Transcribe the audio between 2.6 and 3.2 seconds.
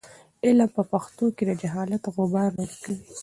کوي.